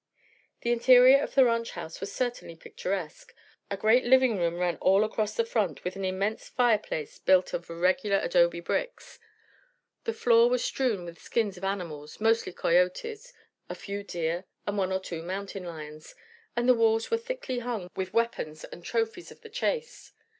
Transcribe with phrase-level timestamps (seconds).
[0.61, 3.35] The interior of the ranch house was certainly picturesque.
[3.69, 7.69] A great living room ran all across the front, with an immense fireplace built of
[7.69, 9.19] irregular adobe bricks.
[10.05, 13.31] The floor was strewn with skins of animals mostly coyotes,
[13.69, 16.15] a few deer and one or two mountain lions
[16.55, 20.13] and the walls were thickly hung with weapons and trophies of the chase.